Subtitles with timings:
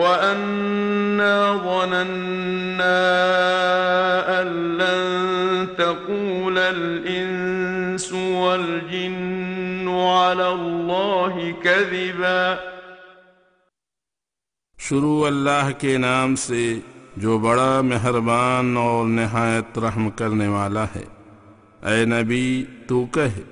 [0.00, 3.00] وأنا ظننا
[4.40, 12.54] أن لن تقول الإنس والجن على الله كذبا
[14.78, 16.78] شروع اللہ کے نام سے
[17.16, 21.04] جو بڑا مہربان اور نہایت رحم کرنے والا ہے۔
[21.86, 23.42] اے نبی تو کہے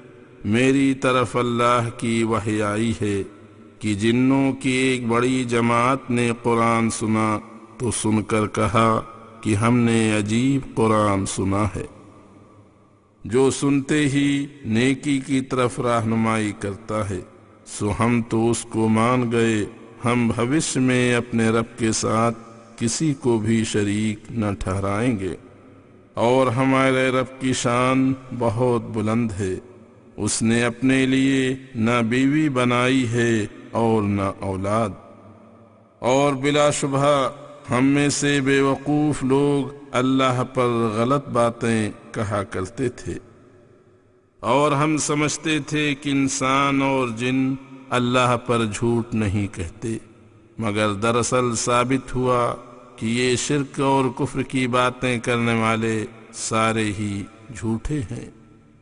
[0.45, 3.38] میری طرف اللہ کی وحی آئی ہے۔
[3.79, 7.39] کہ جنوں کی ایک بڑی جماعت نے قرآن سنا
[7.79, 9.01] تو سن کر کہا
[9.41, 11.87] کہ ہم نے عجیب قرآن سنا ہے۔
[13.25, 17.21] جو سنتے ہی نیکی کی طرف رہنمائی کرتا ہے،
[17.67, 19.65] سو ہم تو اس کو مان گئے۔
[20.05, 22.39] ہم بھوشیہ میں اپنے رب کے ساتھ
[22.77, 25.37] کسی کو بھی شریک نہ ٹھہرائیں گے۔
[26.15, 29.55] اور ہمارے رب کی شان بہت بلند ہے۔
[30.17, 34.89] اس نے اپنے لیے نہ بیوی بنائی ہے اور نہ اولاد۔
[35.99, 37.31] اور بلا شبہ
[37.71, 43.15] ہم میں سے بے وقوف لوگ اللہ پر غلط باتیں کہا کرتے تھے۔
[44.41, 47.55] اور ہم سمجھتے تھے کہ انسان اور جن
[47.91, 49.99] اللہ پر جھوٹ نہیں کہتے۔
[50.59, 52.55] مگر دراصل ثابت ہوا
[52.97, 57.23] کہ یہ شرک اور کفر کی باتیں کرنے والے سارے ہی
[57.57, 58.31] جھوٹے ہیں۔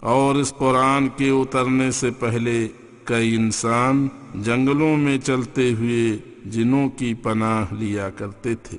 [0.00, 2.68] اور اس قرآن کے اترنے سے پہلے
[3.04, 8.78] کئی انسان جنگلوں میں چلتے ہوئے جنوں کی پناہ لیا کرتے تھے۔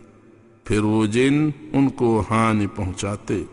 [0.63, 3.43] پھر وہ جن ان کو ہانی پہنچاتے۔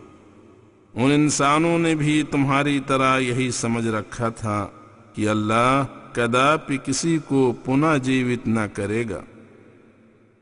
[0.93, 4.67] ان انسانوں نے بھی تمہاری طرح یہی سمجھ رکھا تھا
[5.13, 9.21] کہ اللہ کداپی کسی کو پناہ جیوت نہ کرے گا۔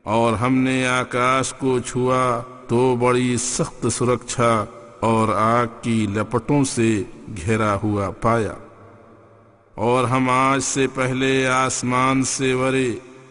[0.02, 4.64] اور ہم نے آکاش کو چھوا تو بڑی سخت سرکشا
[5.04, 7.02] اور آگ کی لپٹوں سے
[7.46, 8.52] گھیرا ہوا پایا۔
[9.74, 12.90] اور ہم آج سے پہلے آسمان سے ورے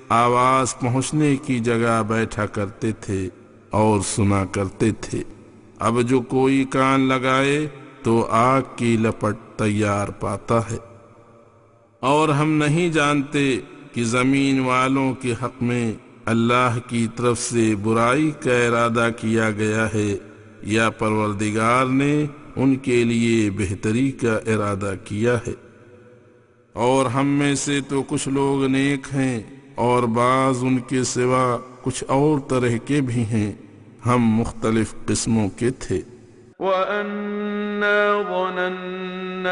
[0.09, 3.29] آواز پہنچنے کی جگہ بیٹھا کرتے تھے
[3.69, 5.23] اور سنا کرتے تھے۔
[5.79, 7.67] اب جو کوئی کان لگائے
[8.03, 10.77] تو آگ کی لپٹ تیار پاتا ہے۔
[11.99, 13.57] اور ہم نہیں جانتے
[13.93, 15.93] کہ زمین والوں کے حق میں
[16.25, 20.32] اللہ کی طرف سے برائی کا ارادہ کیا گیا ہے۔
[20.63, 22.25] یا پروردگار نے
[22.55, 25.53] ان کے لیے بہتری کا ارادہ کیا ہے۔
[26.73, 29.43] اور ہم میں سے تو کچھ لوگ نیک ہیں
[29.75, 33.51] اور بعض ان کے سوا کچھ اور طرح کے بھی ہیں۔
[34.05, 36.01] ہم مختلف قسموں کے تھے۔
[36.59, 39.49] وَأَنَّا ظَنَنَّا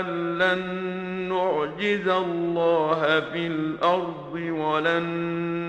[0.00, 0.84] أن لن
[1.28, 5.04] نعجز الله في الأرض ولن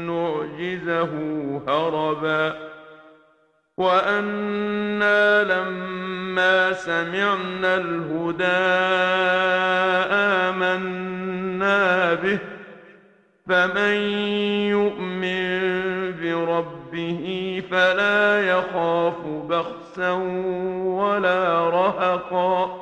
[0.08, 1.22] نعجزه
[1.66, 2.75] هربا
[3.77, 8.45] وأنا لما سمعنا الهدى
[10.45, 12.39] آمنا به
[13.48, 13.95] فمن
[14.69, 15.56] يؤمن
[16.22, 20.12] بربه فلا يخاف بخسا
[20.81, 22.81] ولا رهقا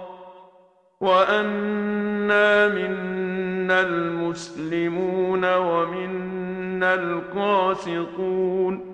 [1.01, 8.92] وأنا منا المسلمون ومنا القاسطون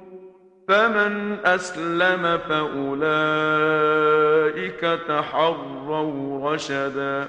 [0.69, 7.25] فمن أسلم فأولئك تحروا رشدا.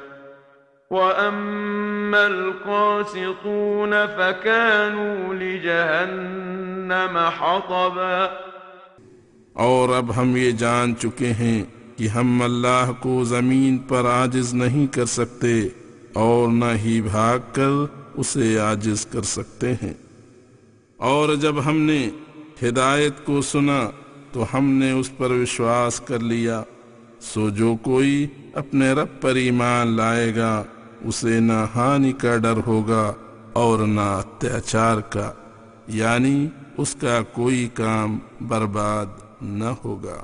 [0.90, 8.26] وأما القاسطون فكانوا لجهنم حطبا.
[9.52, 11.64] اور اب ہم یہ جان چکے ہیں
[11.96, 15.68] کہ ہم اللہ کو زمین پر عاجز نہیں کر سکتے
[16.14, 17.70] اور نہ ہی بھاگ کر
[18.14, 19.94] اسے عاجز کر سکتے ہیں۔
[20.96, 22.10] اور جب ہم نے
[22.62, 23.90] ہدایت کو سنا
[24.32, 26.62] تو ہم نے اس پر وشواس کر لیا۔
[27.20, 30.64] سو جو کوئی اپنے رب پر ایمان لائے گا،
[31.04, 33.12] اسے نہ ہانی کا ڈر ہوگا
[33.52, 35.32] اور نہ اتیاچار کا
[35.88, 39.06] یعنی اس کا کوئی کام برباد
[39.42, 40.22] نہ ہوگا۔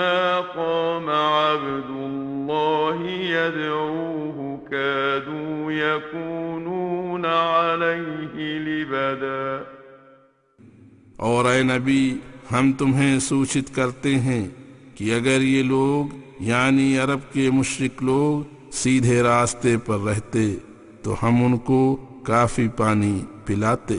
[0.00, 9.64] قام عبد الله يدعوه كادوا يكونون عليه لبدا
[11.16, 12.14] اور اے نبی،
[12.52, 14.48] ہم تمہیں سوچت کرتے ہیں
[14.94, 20.56] کہ اگر یہ لوگ یعنی عرب کے مشرق لوگ، سیدھے راستے پر رہتے،
[21.02, 21.96] تو ہم ان کو
[22.26, 23.96] کافی پانی پلاتے۔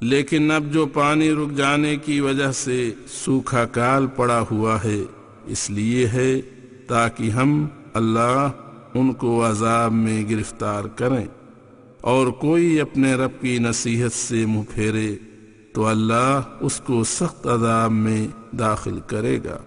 [0.00, 5.02] لیکن اب جو پانی رک جانے کی وجہ سے سوکھا کال پڑا ہوا ہے،
[5.46, 6.40] اس لیے ہے
[6.88, 8.48] تاکہ ہم اللہ
[8.94, 11.26] ان کو عذاب میں گرفتار کریں۔
[12.00, 15.16] اور کوئی اپنے رب کی نصیحت سے منہ پھیرے
[15.72, 18.26] تو اللہ اس کو سخت عذاب میں
[18.58, 19.58] داخل کرے گا۔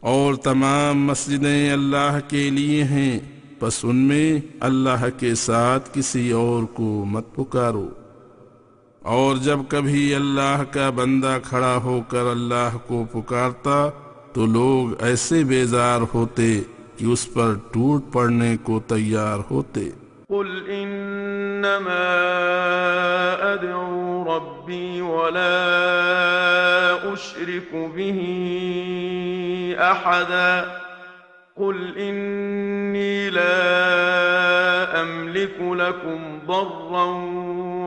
[0.00, 3.20] اور تمام مسجدیں اللہ کے لیے ہیں،
[3.58, 7.88] پس ان میں اللہ کے ساتھ کسی اور کو مت پکارو۔
[9.04, 13.78] اور جب کبھی اللہ کا بندہ کھڑا ہو کر اللہ کو پکارتا
[14.32, 16.46] تو لوگ ایسے بیزار ہوتے
[16.96, 19.90] کہ اس پر ٹوٹ پڑنے کو تیار ہوتے۔
[20.28, 22.04] قل انما
[23.52, 25.58] ادعو ربی ولا
[27.12, 28.20] اشرك به
[29.78, 30.64] احدا
[31.56, 33.58] قل اني لا
[35.00, 37.04] املك لكم ضرا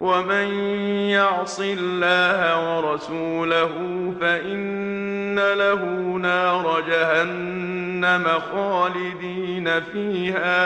[0.00, 0.48] ومن
[1.10, 3.72] يعص الله ورسوله
[4.20, 5.82] فإن له
[6.18, 10.62] نار جهنم خالدين فيها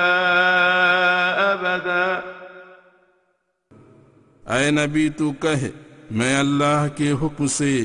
[1.52, 2.20] أبدا.
[4.44, 5.70] اے نبی تو کہے
[6.10, 7.84] میں اللہ کے حکم سے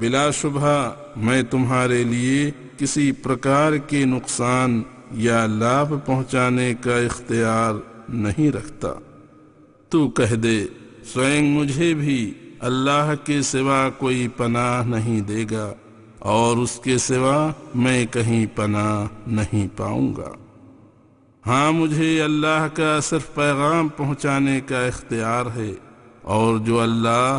[0.00, 0.78] بلا شبہ
[1.16, 4.80] میں تمہارے لیے کسی پرکار کے نقصان
[5.18, 7.74] یا لابھ پہنچانے کا اختیار
[8.24, 8.92] نہیں رکھتا۔
[9.92, 10.58] تو کہہ دے
[11.12, 12.18] سوئنگ مجھے بھی
[12.68, 15.72] اللہ کے سوا کوئی پناہ نہیں دے گا،
[16.30, 17.36] اور اس کے سوا
[17.74, 20.32] میں کہیں پناہ نہیں پاؤں گا۔
[21.44, 25.72] ہاں مجھے اللہ کا صرف پیغام پہنچانے کا اختیار ہے،
[26.34, 27.38] اور جو اللہ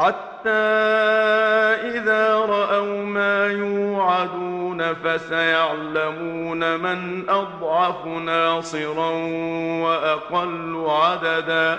[0.00, 0.64] حتى
[1.96, 9.10] إذا رأوا ما يوعدون فسيعلمون من أضعف ناصرا
[9.84, 11.78] وأقل عددا.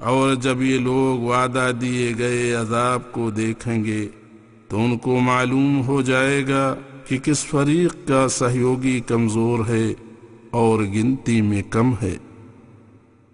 [0.00, 4.08] اور جب یہ لوگ وعدہ دیے گئے عذاب کو دیکھیں گے
[4.68, 6.74] تو ان کو معلوم ہو جائے گا
[7.08, 9.94] کہ کس فریق کا سہیوگی کمزور ہے
[10.50, 12.16] اور گنتی میں کم ہے۔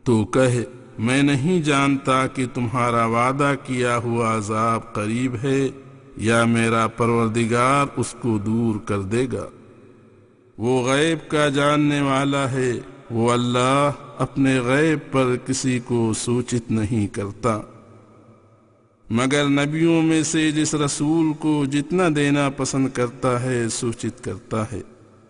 [0.05, 0.65] تو کہے
[0.99, 5.69] میں نہیں جانتا کہ تمہارا وعدہ کیا ہوا عذاب قریب ہے
[6.17, 9.47] یا میرا پروردگار اس کو دور کر دے گا۔
[10.59, 12.73] وہ غیب کا جاننے والا ہے،
[13.11, 17.61] وہ اللہ اپنے غیب پر کسی کو سوچت نہیں کرتا۔
[19.11, 24.81] مگر نبیوں میں سے جس رسول کو جتنا دینا پسند کرتا ہے، سوچت کرتا ہے۔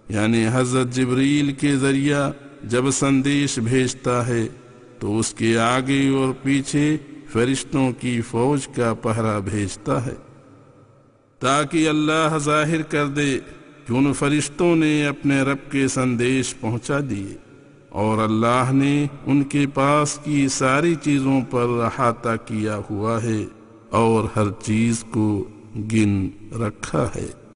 [0.08, 2.30] یعنی حضرت جبریل کے ذریعہ
[2.64, 4.48] جب سندیش بھیجتا ہے،
[4.98, 6.96] تو اس کے آگے اور پیچھے
[7.32, 10.14] فرشتوں کی فوج کا پہرا بھیجتا ہے۔
[11.38, 13.38] تاکہ اللہ ظاہر کر دے
[13.86, 17.45] کہ ان فرشتوں نے اپنے رب کے سندیش پہنچا دیے۔
[17.96, 23.44] اور اللہ نے ان کے پاس کی ساری چیزوں پر احاطہ کیا ہوا ہے
[23.90, 25.44] اور ہر چیز کو
[25.92, 27.26] گن رکھا ہے۔